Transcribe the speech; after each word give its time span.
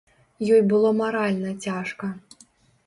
Ёй 0.53 0.61
было 0.71 0.89
маральна 1.03 1.55
цяжка. 1.69 2.13